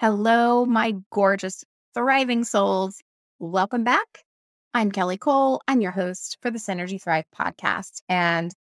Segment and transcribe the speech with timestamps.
[0.00, 3.02] Hello, my gorgeous, thriving souls.
[3.40, 4.22] Welcome back.
[4.72, 5.60] I'm Kelly Cole.
[5.66, 8.02] I'm your host for the Synergy Thrive podcast.
[8.08, 8.54] And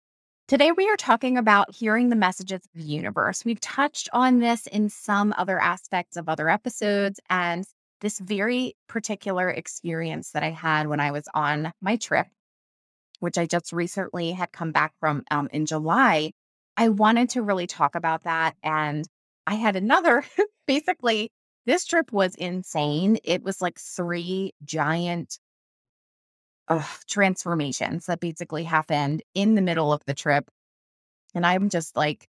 [0.47, 3.43] today we are talking about hearing the messages of the universe.
[3.43, 7.19] We've touched on this in some other aspects of other episodes.
[7.29, 7.65] And
[7.99, 12.27] this very particular experience that I had when I was on my trip,
[13.19, 16.31] which I just recently had come back from um, in July,
[16.77, 18.55] I wanted to really talk about that.
[18.63, 19.05] And
[19.47, 20.25] I had another,
[20.67, 21.31] basically,
[21.65, 23.17] this trip was insane.
[23.23, 25.39] It was like three giant
[27.07, 30.49] transformations that basically happened in the middle of the trip.
[31.33, 32.27] And I'm just like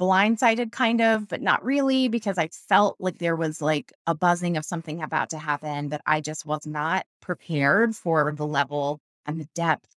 [0.00, 4.56] blindsided, kind of, but not really, because I felt like there was like a buzzing
[4.56, 9.40] of something about to happen, but I just was not prepared for the level and
[9.40, 9.88] the depth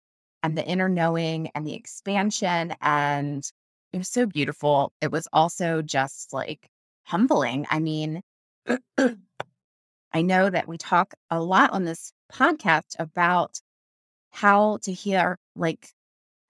[0.42, 2.74] and the inner knowing and the expansion.
[2.80, 3.44] And
[3.92, 4.92] it was so beautiful.
[5.00, 6.68] It was also just like
[7.04, 7.66] humbling.
[7.70, 8.22] I mean,
[10.12, 13.60] I know that we talk a lot on this podcast about
[14.32, 15.88] how to hear, like,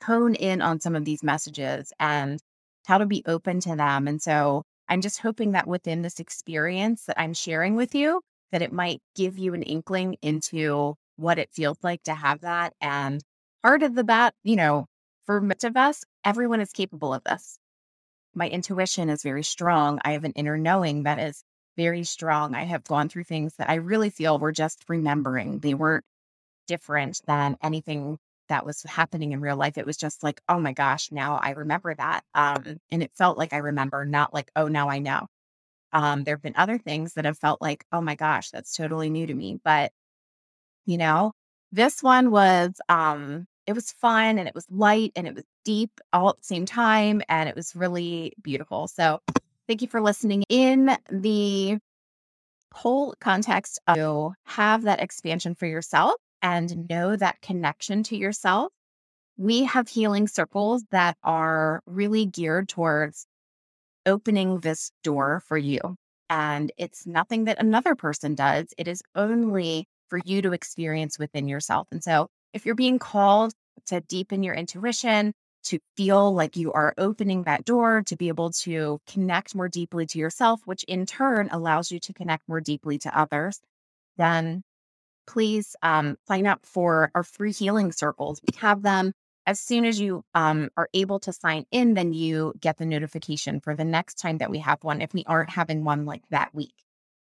[0.05, 2.41] hone in on some of these messages and
[2.87, 4.09] how to be open to them.
[4.09, 8.63] And so I'm just hoping that within this experience that I'm sharing with you, that
[8.63, 12.73] it might give you an inkling into what it feels like to have that.
[12.81, 13.23] And
[13.63, 14.87] part of the bat, you know,
[15.31, 17.57] for most of us, everyone is capable of this.
[18.35, 20.01] My intuition is very strong.
[20.05, 21.45] I have an inner knowing that is
[21.77, 22.57] very strong.
[22.57, 25.61] I have gone through things that I really feel were just remembering.
[25.61, 26.05] They weren't
[26.67, 29.79] different than anything that was happening in real life.
[29.79, 32.25] It was just like, oh my gosh, now I remember that.
[32.35, 35.29] Um, and it felt like I remember, not like, oh, now I know.
[35.93, 39.11] Um, there have been other things that have felt like, oh my gosh, that's totally
[39.11, 39.61] new to me.
[39.65, 39.93] But,
[40.87, 41.33] you know,
[41.73, 46.01] this one was, um, it was fun and it was light and it was deep
[46.13, 47.23] all at the same time.
[47.29, 48.89] And it was really beautiful.
[48.89, 49.21] So
[49.69, 50.43] thank you for listening.
[50.49, 51.79] In the
[52.75, 58.73] whole context of have that expansion for yourself and know that connection to yourself,
[59.37, 63.27] we have healing circles that are really geared towards
[64.05, 65.81] opening this door for you.
[66.29, 71.49] And it's nothing that another person does, it is only for you to experience within
[71.49, 71.89] yourself.
[71.91, 73.53] And so if you're being called
[73.87, 78.51] to deepen your intuition, to feel like you are opening that door to be able
[78.51, 82.99] to connect more deeply to yourself, which in turn allows you to connect more deeply
[82.99, 83.61] to others,
[84.17, 84.63] then
[85.27, 88.41] please um, sign up for our free healing circles.
[88.51, 89.13] We have them
[89.47, 93.61] as soon as you um, are able to sign in, then you get the notification
[93.61, 96.55] for the next time that we have one if we aren't having one like that
[96.55, 96.75] week.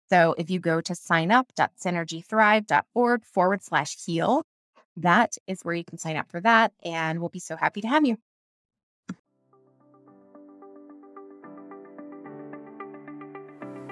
[0.09, 4.43] So if you go to signup.synergythrive.org forward slash heal,
[4.97, 6.73] that is where you can sign up for that.
[6.83, 8.17] And we'll be so happy to have you.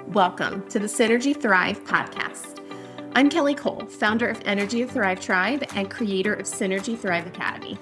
[0.08, 2.60] Welcome to the Synergy Thrive podcast.
[3.14, 7.78] I'm Kelly Cole, founder of Synergy Thrive Tribe and creator of Synergy Thrive Academy.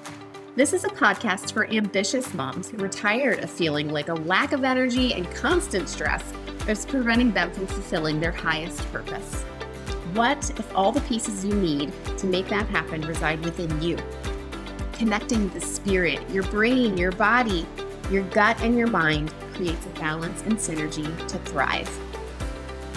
[0.57, 4.53] This is a podcast for ambitious moms who are tired of feeling like a lack
[4.53, 6.33] of energy and constant stress
[6.69, 9.45] is preventing them from fulfilling their highest purpose.
[10.15, 13.99] What if all the pieces you need to make that happen reside within you?
[14.93, 17.67] Connecting the spirit, your brain, your body,
[18.13, 21.91] your gut, and your mind creates a balance and synergy to thrive.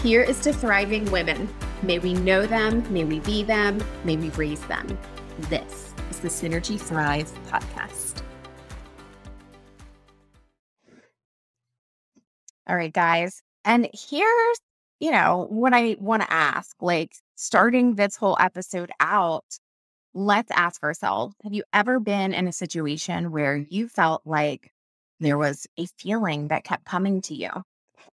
[0.03, 1.49] Here is to thriving women.
[1.81, 4.85] May we know them, may we be them, may we raise them.
[5.49, 8.21] This is the Synergy Thrive podcast.
[12.67, 13.41] All right, guys.
[13.65, 14.57] And here's
[14.99, 19.45] you know, what I want to ask, like starting this whole episode out,
[20.13, 24.71] let's ask ourselves Have you ever been in a situation where you felt like
[25.19, 27.49] there was a feeling that kept coming to you?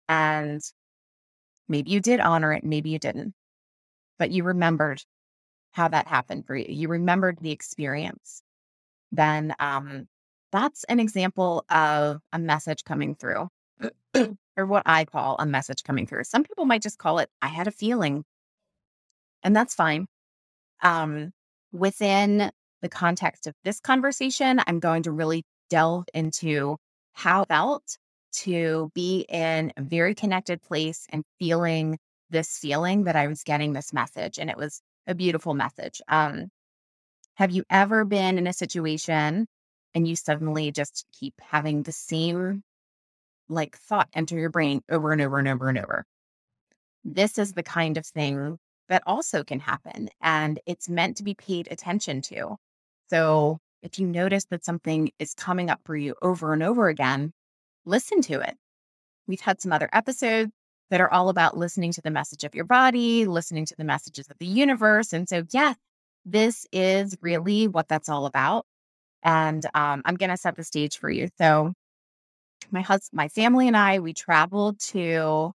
[0.09, 0.63] And
[1.69, 3.35] maybe you did honor it, maybe you didn't,
[4.19, 5.03] but you remembered
[5.73, 6.67] how that happened for you.
[6.69, 8.43] You remembered the experience.
[9.13, 10.09] Then um,
[10.53, 13.49] that's an example of a message coming through.
[14.57, 16.25] or what I call a message coming through.
[16.25, 18.25] Some people might just call it, I had a feeling.
[19.43, 20.07] And that's fine.
[20.83, 21.33] Um,
[21.73, 22.51] within
[22.83, 26.77] the context of this conversation, I'm going to really delve into
[27.15, 27.99] how it felt
[28.33, 31.99] to be in a very connected place and feeling
[32.31, 34.39] this feeling that I was getting this message.
[34.39, 36.01] And it was a beautiful message.
[36.09, 36.49] Um,
[37.35, 39.47] have you ever been in a situation
[39.95, 42.63] and you suddenly just keep having the same
[43.49, 46.05] like thought enter your brain over and over and over and over.
[47.05, 48.59] This is the kind of thing
[48.89, 52.57] that also can happen, and it's meant to be paid attention to.
[53.11, 57.33] So, if you notice that something is coming up for you over and over again,
[57.85, 58.57] listen to it.
[59.27, 60.51] We've had some other episodes
[60.91, 64.29] that are all about listening to the message of your body, listening to the messages
[64.31, 65.13] of the universe.
[65.13, 65.77] And so, yes,
[66.25, 68.65] this is really what that's all about.
[69.23, 71.29] And um, I'm going to set the stage for you.
[71.39, 71.73] So,
[72.71, 75.53] my husband, my family, and I, we traveled to,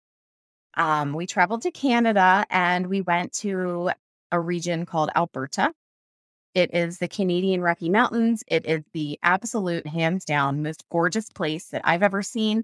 [0.76, 3.92] um, we traveled to Canada, and we went to
[4.32, 5.74] a region called Alberta.
[6.56, 8.44] It is the Canadian Rocky Mountains.
[8.48, 12.64] It is the absolute, hands down, most gorgeous place that I've ever seen.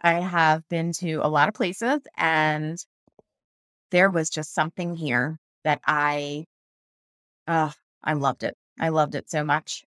[0.00, 2.78] I have been to a lot of places, and
[3.90, 6.44] there was just something here that I,
[7.46, 7.70] uh,
[8.04, 8.56] I loved it.
[8.78, 9.84] I loved it so much.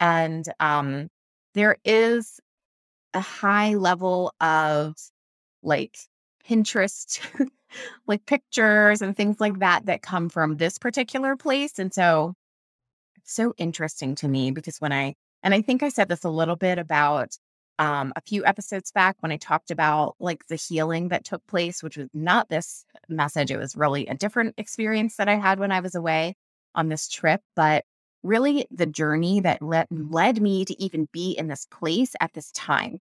[0.00, 1.08] And um,
[1.54, 2.40] there is
[3.16, 4.94] a high level of
[5.62, 5.96] like
[6.48, 7.20] Pinterest,
[8.06, 11.78] like pictures and things like that that come from this particular place.
[11.78, 12.34] And so
[13.16, 16.30] it's so interesting to me because when I, and I think I said this a
[16.30, 17.36] little bit about
[17.78, 21.82] um, a few episodes back when I talked about like the healing that took place,
[21.82, 23.50] which was not this message.
[23.50, 26.36] It was really a different experience that I had when I was away
[26.74, 27.40] on this trip.
[27.54, 27.84] But
[28.22, 32.50] really the journey that led, led me to even be in this place at this
[32.52, 32.98] time.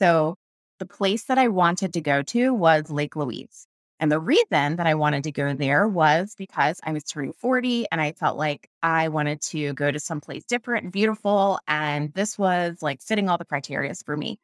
[0.00, 0.36] So,
[0.78, 3.66] the place that I wanted to go to was Lake Louise.
[3.98, 7.86] And the reason that I wanted to go there was because I was turning 40
[7.90, 11.58] and I felt like I wanted to go to someplace different and beautiful.
[11.66, 14.38] And this was like fitting all the criteria for me.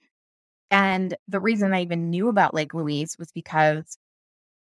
[0.71, 3.99] And the reason I even knew about Lake Louise was because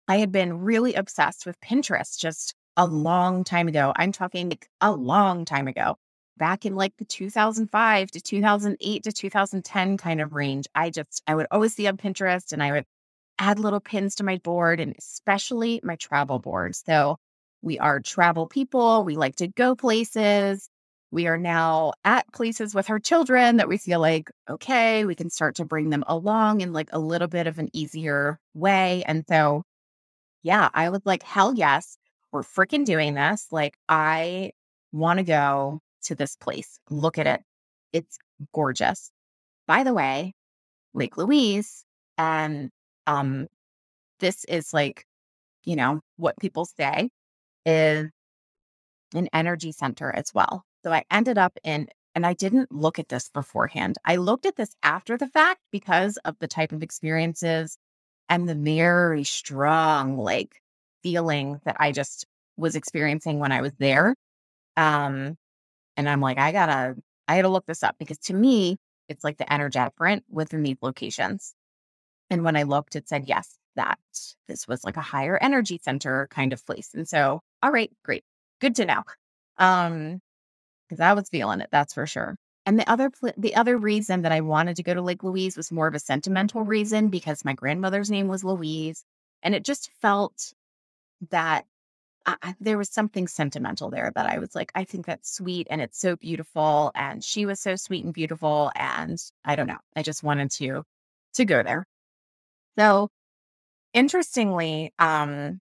[0.07, 3.93] I had been really obsessed with Pinterest just a long time ago.
[3.95, 5.97] I'm talking like a long time ago,
[6.37, 10.67] back in like the 2005 to 2008 to 2010 kind of range.
[10.75, 12.85] I just, I would always see on Pinterest and I would
[13.39, 16.75] add little pins to my board and especially my travel board.
[16.75, 17.17] So
[17.61, 19.03] we are travel people.
[19.03, 20.69] We like to go places.
[21.11, 25.29] We are now at places with our children that we feel like, okay, we can
[25.29, 29.03] start to bring them along in like a little bit of an easier way.
[29.05, 29.63] And so,
[30.43, 31.97] yeah, I was like, hell yes
[32.31, 33.47] we're freaking doing this.
[33.51, 34.51] Like, I
[34.91, 36.79] want to go to this place.
[36.89, 37.41] Look at it.
[37.93, 38.17] It's
[38.53, 39.11] gorgeous.
[39.67, 40.33] By the way,
[40.93, 41.83] Lake Louise,
[42.17, 42.69] and
[43.05, 43.47] um,
[44.19, 45.05] this is like,
[45.63, 47.09] you know, what people say
[47.65, 48.09] is
[49.13, 50.63] an energy center as well.
[50.83, 53.97] So I ended up in, and I didn't look at this beforehand.
[54.05, 57.77] I looked at this after the fact because of the type of experiences
[58.29, 60.61] and the very strong, like
[61.03, 62.25] feeling that I just
[62.57, 64.15] was experiencing when I was there.
[64.75, 65.37] Um,
[65.97, 66.95] and I'm like, I gotta,
[67.27, 68.77] I gotta look this up because to me,
[69.09, 71.53] it's like the energetic print within these locations.
[72.29, 73.99] And when I looked, it said, yes, that
[74.47, 76.91] this was like a higher energy center kind of place.
[76.93, 78.23] And so, all right, great.
[78.61, 79.03] Good to know.
[79.57, 80.21] Um,
[80.87, 82.37] because I was feeling it, that's for sure.
[82.65, 85.55] And the other pl- the other reason that I wanted to go to Lake Louise
[85.57, 89.03] was more of a sentimental reason because my grandmother's name was Louise,
[89.41, 90.53] and it just felt
[91.29, 91.65] that
[92.27, 95.81] I, there was something sentimental there that I was like, I think that's sweet and
[95.81, 96.91] it's so beautiful.
[96.93, 98.71] And she was so sweet and beautiful.
[98.75, 99.77] And I don't know.
[99.95, 100.83] I just wanted to
[101.35, 101.85] to go there.
[102.77, 103.09] So
[103.93, 105.59] interestingly, um,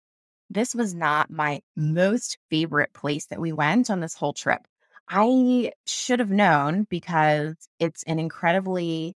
[0.50, 4.62] this was not my most favorite place that we went on this whole trip.
[5.08, 9.14] I should have known because it's an incredibly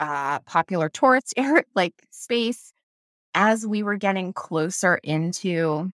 [0.00, 2.72] uh, popular tourist area, like space
[3.34, 5.92] as we were getting closer into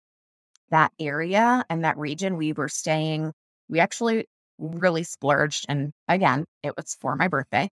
[0.72, 3.32] that area and that region, we were staying,
[3.68, 4.26] we actually
[4.58, 5.66] really splurged.
[5.68, 7.70] And again, it was for my birthday.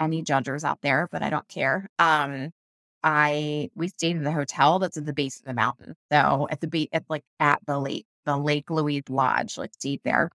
[0.00, 1.88] Any judgers out there, but I don't care.
[1.98, 2.50] Um,
[3.04, 5.94] I we stayed in the hotel that's at the base of the mountain.
[6.12, 10.00] So at the beach, at like at the lake, the Lake Louise Lodge, like stayed
[10.04, 10.30] there.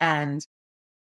[0.00, 0.46] And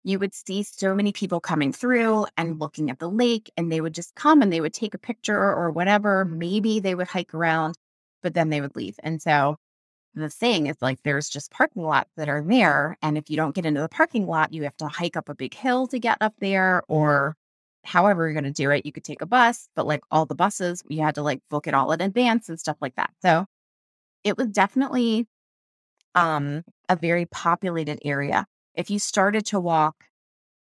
[0.04, 3.82] you would see so many people coming through and looking at the lake, and they
[3.82, 6.26] would just come and they would take a picture or whatever.
[6.26, 7.76] Maybe they would hike around,
[8.24, 9.00] but then they would leave.
[9.04, 9.58] And so
[10.16, 12.98] the thing is like there's just parking lots that are there.
[13.02, 15.36] And if you don't get into the parking lot, you have to hike up a
[15.36, 17.36] big hill to get up there, or
[17.84, 18.86] however you're going to do it.
[18.86, 21.68] You could take a bus, but like all the buses, you had to like book
[21.68, 23.12] it all in advance and stuff like that.
[23.22, 23.46] So
[24.24, 25.28] it was definitely
[26.16, 30.06] um, a very populated area if you started to walk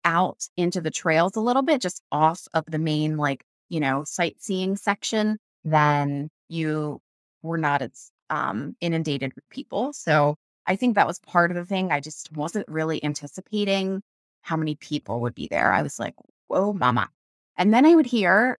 [0.04, 4.04] out into the trails a little bit, just off of the main, like, you know,
[4.06, 7.02] sightseeing section, then you
[7.42, 9.94] were not as um, inundated with people.
[9.94, 10.36] So
[10.68, 11.92] I think that was part of the thing.
[11.92, 14.02] I just wasn't really anticipating
[14.42, 15.72] how many people would be there.
[15.72, 16.16] I was like,
[16.48, 17.10] whoa, mama.
[17.58, 18.58] And then I would hear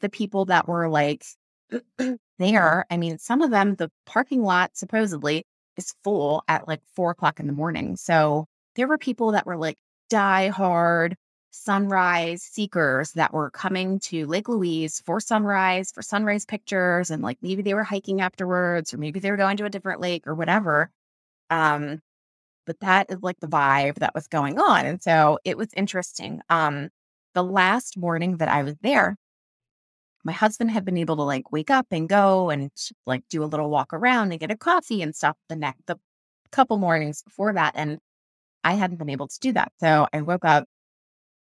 [0.00, 1.24] the people that were like
[2.38, 2.86] there.
[2.90, 5.44] I mean, some of them, the parking lot supposedly
[5.76, 7.96] is full at like four o'clock in the morning.
[7.96, 8.46] So
[8.76, 9.76] there were people that were like
[10.08, 11.16] die hard
[11.50, 17.38] sunrise seekers that were coming to Lake Louise for sunrise, for sunrise pictures, and like
[17.42, 20.34] maybe they were hiking afterwards, or maybe they were going to a different lake or
[20.34, 20.90] whatever.
[21.50, 22.00] Um,
[22.66, 24.86] but that is like the vibe that was going on.
[24.86, 26.40] And so it was interesting.
[26.50, 26.90] Um,
[27.34, 29.16] the last morning that I was there,
[30.24, 32.70] my husband had been able to like wake up and go and
[33.06, 35.96] like do a little walk around and get a coffee and stuff the next the
[36.52, 37.72] couple mornings before that.
[37.76, 37.98] And
[38.64, 39.72] I hadn't been able to do that.
[39.80, 40.66] So I woke up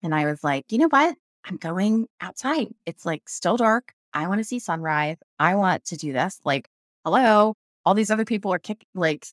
[0.02, 1.16] and I was like, you know what?
[1.44, 2.68] I'm going outside.
[2.86, 3.92] It's like still dark.
[4.12, 5.16] I want to see sunrise.
[5.38, 6.40] I want to do this.
[6.44, 6.68] Like,
[7.04, 9.26] hello, all these other people are kick like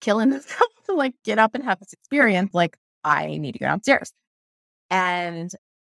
[0.00, 2.54] killing themselves to like get up and have this experience.
[2.54, 4.12] Like, I need to go downstairs.
[4.90, 5.50] And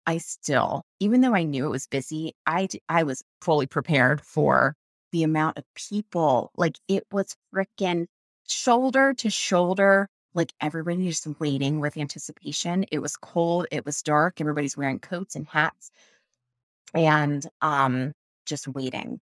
[0.06, 4.74] I still, even though I knew it was busy, I I was fully prepared for
[5.12, 6.50] the amount of people.
[6.56, 8.06] Like it was freaking
[8.48, 10.08] shoulder to shoulder.
[10.34, 12.84] Like everybody just waiting with anticipation.
[12.92, 13.66] It was cold.
[13.70, 14.40] It was dark.
[14.40, 15.90] Everybody's wearing coats and hats,
[16.94, 18.12] and um,
[18.46, 19.20] just waiting.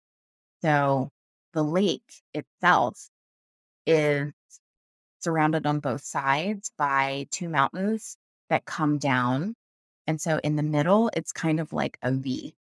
[0.62, 1.10] So
[1.54, 3.10] the lake itself
[3.86, 4.32] is
[5.22, 8.18] surrounded on both sides by two mountains
[8.50, 9.56] that come down
[10.08, 12.56] and so in the middle, it's kind of like a V.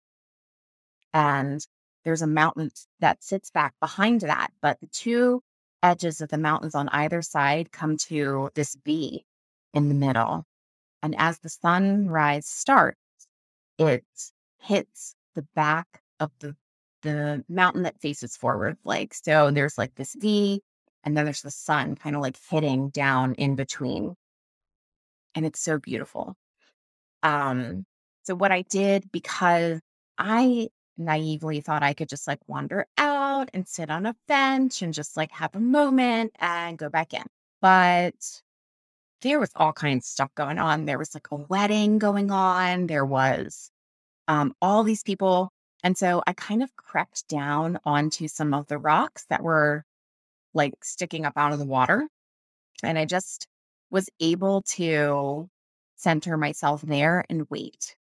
[1.15, 1.67] And
[2.05, 2.71] there's a mountain
[3.01, 4.53] that sits back behind that.
[4.61, 5.43] But the two
[5.83, 9.25] edges of the mountains on either side come to this V
[9.75, 10.45] in the middle.
[11.03, 12.99] And as the sunrise starts,
[13.79, 14.05] it
[14.59, 16.57] hits the back of the
[17.03, 18.77] the mountain that faces forward.
[18.85, 20.61] Like so there's like this V
[21.05, 24.17] and then there's the sun kind of like hitting down in between.
[25.35, 26.37] And it's so beautiful.
[27.23, 27.87] Um,
[28.25, 29.81] so what I did because
[30.19, 30.69] I
[30.99, 33.20] naively thought I could just like wander out
[33.55, 37.25] and sit on a bench and just like have a moment and go back in.
[37.61, 38.15] But
[39.23, 40.85] there was all kinds of stuff going on.
[40.85, 42.87] There was like a wedding going on.
[42.87, 43.71] There was
[44.29, 45.51] um, all these people.
[45.83, 49.85] And so I kind of crept down onto some of the rocks that were
[50.55, 52.09] like sticking up out of the water.
[52.83, 53.47] And I just
[53.91, 55.49] was able to
[55.97, 57.97] center myself there and wait.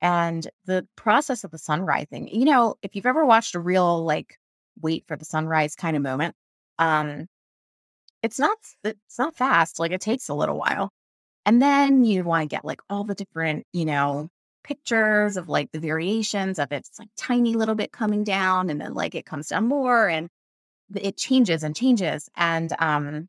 [0.00, 4.04] And the process of the sun rising, you know, if you've ever watched a real
[4.04, 4.38] like
[4.80, 6.34] wait for the sunrise kind of moment,
[6.78, 7.26] um,
[8.22, 9.78] it's not it's not fast.
[9.78, 10.90] Like it takes a little while.
[11.46, 14.28] And then you want to get like all the different, you know,
[14.64, 16.72] pictures of like the variations of.
[16.72, 20.28] It's like tiny little bit coming down and then like it comes down more and
[20.96, 22.28] it changes and changes.
[22.36, 23.28] And um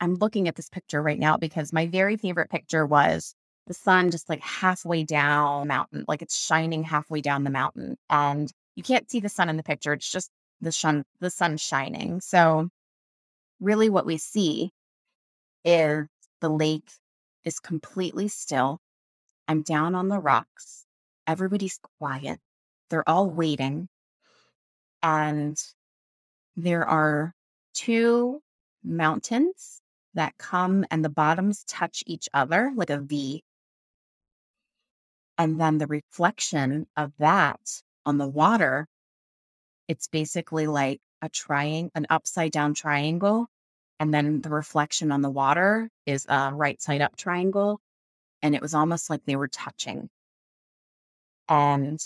[0.00, 3.34] I'm looking at this picture right now because my very favorite picture was
[3.68, 7.96] the sun just like halfway down the mountain, like it's shining halfway down the mountain.
[8.10, 9.92] And you can't see the sun in the picture.
[9.92, 12.20] It's just the sun, the sun shining.
[12.20, 12.68] So
[13.60, 14.72] really what we see
[15.64, 16.06] is
[16.40, 16.90] the lake
[17.44, 18.80] is completely still.
[19.46, 20.84] I'm down on the rocks.
[21.26, 22.40] Everybody's quiet.
[22.90, 23.88] They're all waiting.
[25.02, 25.56] And
[26.56, 27.34] there are
[27.74, 28.40] two
[28.82, 29.80] mountains
[30.14, 33.42] that come and the bottoms touch each other like a V.
[35.38, 37.60] And then the reflection of that
[38.04, 38.88] on the water,
[39.86, 43.46] it's basically like a triangle, an upside down triangle.
[44.00, 47.80] And then the reflection on the water is a right side up triangle.
[48.42, 50.08] And it was almost like they were touching.
[51.48, 52.00] And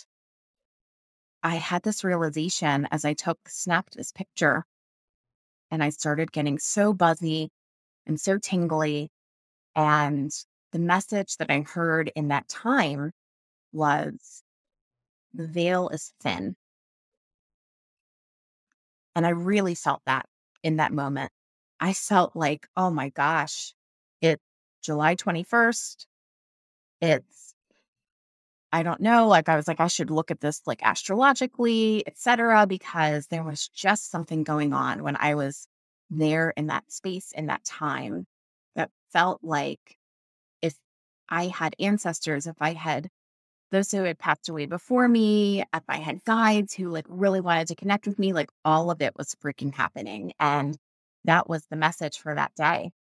[1.43, 4.65] I had this realization as I took, snapped this picture,
[5.71, 7.51] and I started getting so buzzy
[8.07, 9.11] and so tingly.
[9.75, 10.31] And
[10.73, 13.13] the message that I heard in that time
[13.73, 14.43] was
[15.35, 16.57] the veil is thin.
[19.15, 20.27] And I really felt that
[20.63, 21.33] in that moment.
[21.81, 23.75] I felt like, oh my gosh,
[24.21, 24.43] it's
[24.83, 26.07] July 21st.
[27.01, 27.55] It's,
[28.73, 32.67] I don't know, like I was like, I should look at this like astrologically, etc.,
[32.67, 35.67] because there was just something going on when I was
[36.11, 38.27] there in that space in that time
[38.77, 39.99] that felt like
[40.63, 40.75] if
[41.29, 43.09] I had ancestors, if I had
[43.73, 47.69] those who had passed away before me, if I had guides who like really wanted
[47.69, 50.33] to connect with me, like all of it was freaking happening.
[50.39, 50.77] And
[51.25, 52.93] that was the message for that day.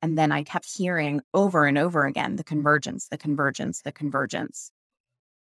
[0.00, 4.70] And then I kept hearing over and over again the convergence, the convergence, the convergence.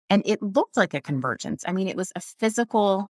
[0.09, 1.63] And it looked like a convergence.
[1.67, 3.07] I mean, it was a physical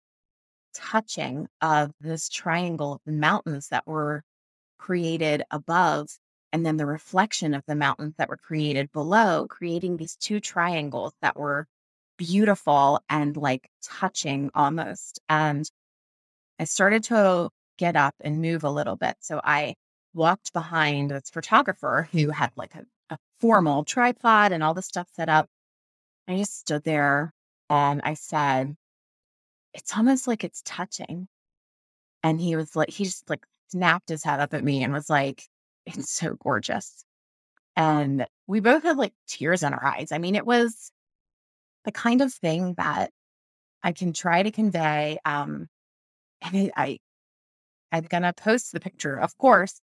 [0.74, 4.22] touching of this triangle of the mountains that were
[4.78, 6.08] created above
[6.52, 11.12] and then the reflection of the mountains that were created below, creating these two triangles
[11.22, 11.66] that were
[12.18, 15.20] beautiful and like touching almost.
[15.28, 15.70] And
[16.58, 19.16] I started to get up and move a little bit.
[19.20, 19.74] So I
[20.14, 25.08] walked behind this photographer who had like a a formal tripod and all the stuff
[25.12, 25.48] set up.
[26.28, 27.32] I just stood there
[27.68, 28.76] and I said,
[29.74, 31.28] It's almost like it's touching.
[32.22, 35.10] And he was like, he just like snapped his head up at me and was
[35.10, 35.44] like,
[35.94, 37.04] It's so gorgeous.
[37.76, 40.12] And we both had like tears in our eyes.
[40.12, 40.90] I mean, it was
[41.84, 43.10] the kind of thing that
[43.82, 45.18] I can try to convey.
[45.24, 45.68] Um,
[46.42, 46.98] and I,
[47.92, 49.80] I'm gonna post the picture, of course,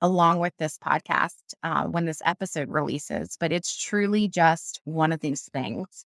[0.00, 3.36] along with this podcast uh, when this episode releases.
[3.38, 6.04] But it's truly just one of these things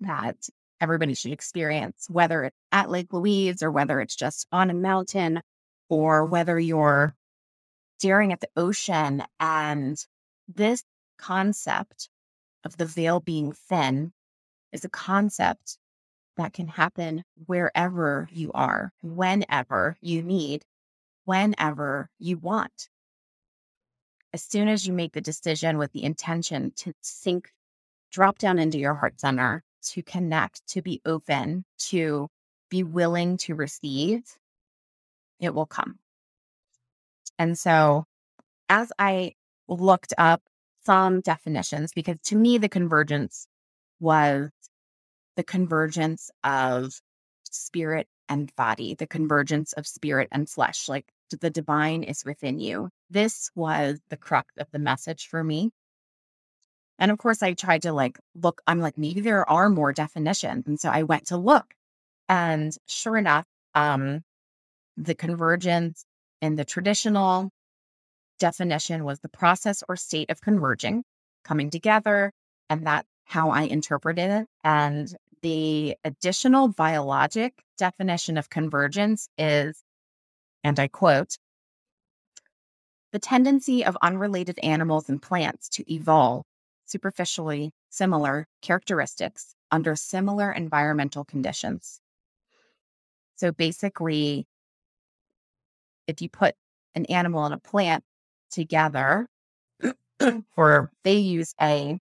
[0.00, 0.36] that
[0.80, 5.40] everybody should experience, whether it's at Lake Louise or whether it's just on a mountain
[5.88, 7.14] or whether you're
[7.98, 9.24] staring at the ocean.
[9.40, 10.04] And
[10.46, 10.84] this
[11.18, 12.08] concept
[12.64, 14.12] of the veil being thin
[14.72, 15.78] is a concept
[16.36, 20.64] that can happen wherever you are, whenever you need,
[21.24, 22.88] whenever you want.
[24.32, 27.50] As soon as you make the decision with the intention to sink,
[28.12, 32.28] drop down into your heart center, to connect, to be open, to
[32.70, 34.22] be willing to receive,
[35.40, 35.98] it will come.
[37.38, 38.04] And so,
[38.68, 39.34] as I
[39.68, 40.42] looked up
[40.84, 43.46] some definitions, because to me, the convergence
[44.00, 44.50] was
[45.36, 47.00] the convergence of
[47.44, 51.06] spirit and body, the convergence of spirit and flesh, like
[51.40, 52.90] the divine is within you.
[53.10, 55.70] This was the crux of the message for me.
[56.98, 60.66] And of course, I tried to like look, I'm like, maybe there are more definitions.
[60.66, 61.74] And so I went to look.
[62.28, 64.22] And sure enough, um,
[64.96, 66.04] the convergence
[66.40, 67.50] in the traditional
[68.38, 71.04] definition was the process or state of converging,
[71.44, 72.32] coming together.
[72.70, 74.46] And that's how I interpreted it.
[74.64, 79.82] And the additional biologic definition of convergence is,
[80.64, 81.36] and I quote,
[83.12, 86.44] the tendency of unrelated animals and plants to evolve
[86.84, 92.00] superficially similar characteristics under similar environmental conditions.
[93.36, 94.46] So basically,
[96.08, 96.56] if you put
[96.96, 98.02] an animal and a plant
[98.50, 99.28] together,
[100.56, 101.98] or they use a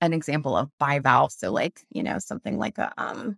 [0.00, 3.36] an example of bivalve, so like you know something like a um,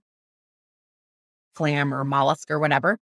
[1.57, 2.99] clam or mollusk or whatever,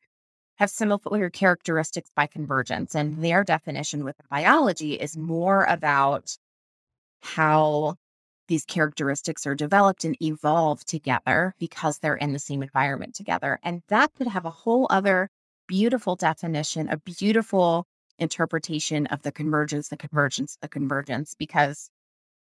[0.57, 6.37] have similar characteristics by convergence, and their definition with biology is more about
[7.21, 7.95] how
[8.47, 13.59] these characteristics are developed and evolve together because they're in the same environment together.
[13.63, 15.29] And that could have a whole other
[15.71, 17.87] beautiful definition, a beautiful
[18.19, 21.89] interpretation of the convergence, the convergence, the convergence, because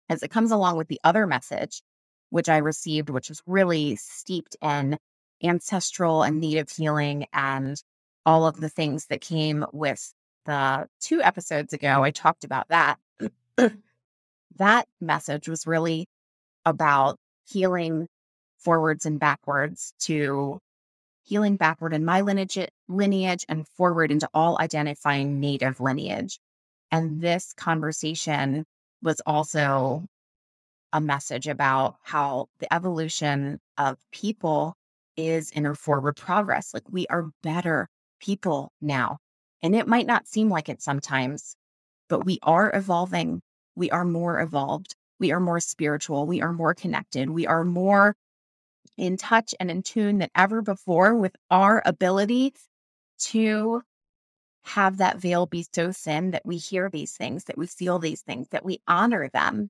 [0.09, 1.81] as it comes along with the other message,
[2.29, 4.99] which I received, which was really steeped in
[5.43, 7.81] ancestral and native healing and
[8.27, 10.13] all of the things that came with
[10.45, 12.99] the two episodes ago, I talked about that.
[14.57, 16.05] that message was really
[16.63, 18.07] about healing
[18.59, 20.59] forwards and backwards to
[21.25, 22.57] healing backward in my lineage,
[22.87, 26.39] lineage and forward into all identifying native lineage.
[26.91, 28.65] And this conversation
[29.01, 30.05] was also
[30.93, 34.75] a message about how the evolution of people
[35.17, 36.73] is in a forward progress.
[36.73, 39.17] Like we are better people now.
[39.61, 41.55] And it might not seem like it sometimes,
[42.07, 43.41] but we are evolving
[43.75, 44.95] we are more evolved.
[45.19, 46.25] We are more spiritual.
[46.25, 47.29] We are more connected.
[47.29, 48.15] We are more
[48.97, 52.53] in touch and in tune than ever before with our ability
[53.17, 53.81] to
[54.63, 58.21] have that veil be so thin that we hear these things, that we feel these
[58.21, 59.69] things, that we honor them.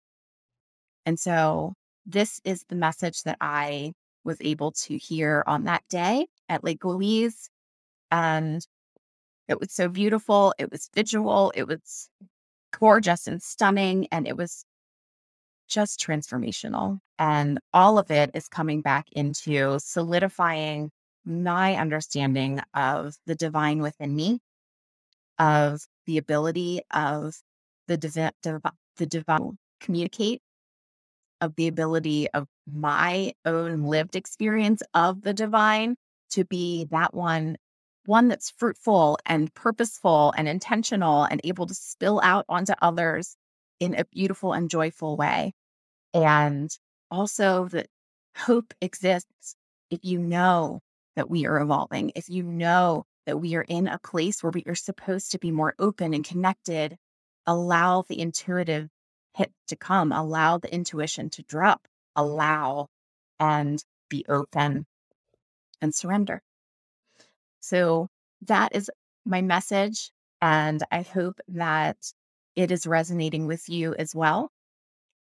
[1.06, 1.74] And so,
[2.06, 6.86] this is the message that I was able to hear on that day at Lake
[6.86, 7.50] Louise.
[8.12, 8.66] And
[9.48, 10.54] it was so beautiful.
[10.58, 11.52] It was visual.
[11.56, 12.10] It was
[12.80, 14.08] gorgeous and stunning.
[14.12, 14.66] And it was
[15.68, 17.00] just transformational.
[17.20, 20.92] And all of it is coming back into solidifying
[21.26, 24.40] my understanding of the divine within me,
[25.40, 27.36] of the ability of
[27.88, 28.32] the divine,
[28.98, 30.42] the divine communicate,
[31.42, 35.96] of the ability of my own lived experience of the divine
[36.32, 37.58] to be that one
[38.06, 43.36] one that's fruitful and purposeful and intentional and able to spill out onto others
[43.80, 45.54] in a beautiful and joyful way.
[46.14, 46.70] And
[47.12, 47.88] also that
[48.38, 49.56] hope exists
[49.90, 50.80] if you know
[51.16, 54.64] that we are evolving, if you know that we are in a place where we
[54.68, 56.96] are supposed to be more open and connected,
[57.46, 58.90] allow the intuitive
[59.34, 62.88] hit to come, allow the intuition to drop, allow
[63.40, 64.86] and be open
[65.82, 66.42] and surrender.
[67.60, 68.08] So
[68.42, 68.90] that is
[69.26, 70.12] my message.
[70.42, 71.98] And I hope that
[72.56, 74.50] it is resonating with you as well.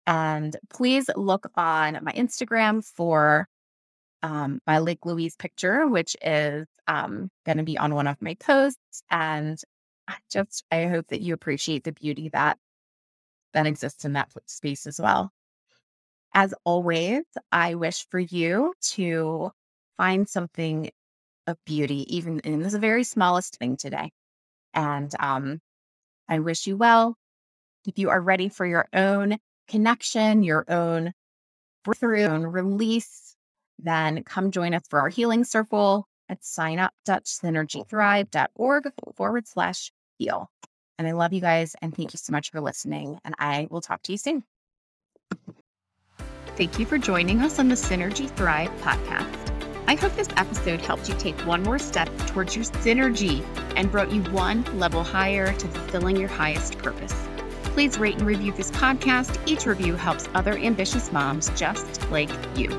[0.06, 3.48] And please look on my Instagram for
[4.22, 8.36] um, my Lake Louise picture, which is um, going to be on one of my
[8.36, 9.04] posts.
[9.10, 9.60] And
[10.08, 12.58] I just, I hope that you appreciate the beauty that
[13.54, 15.32] that exists in that space as well.
[16.34, 19.52] As always, I wish for you to
[19.98, 20.90] find something
[21.46, 24.10] of beauty, even in the very smallest thing today.
[24.74, 25.60] And um,
[26.28, 27.16] I wish you well.
[27.86, 31.14] If you are ready for your own connection, your own
[31.84, 33.36] breakthrough, own release,
[33.80, 40.50] then come join us for our healing circle at signup.synergythrive.org forward slash heal.
[40.98, 43.20] And I love you guys and thank you so much for listening.
[43.26, 44.44] And I will talk to you soon.
[46.56, 49.50] Thank you for joining us on the Synergy Thrive podcast.
[49.88, 53.44] I hope this episode helped you take one more step towards your synergy
[53.76, 57.14] and brought you one level higher to fulfilling your highest purpose.
[57.74, 59.36] Please rate and review this podcast.
[59.48, 62.70] Each review helps other ambitious moms just like you.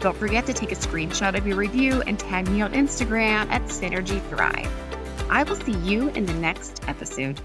[0.00, 3.62] Don't forget to take a screenshot of your review and tag me on Instagram at
[3.62, 4.70] Synergy Thrive.
[5.30, 7.40] I will see you in the next episode.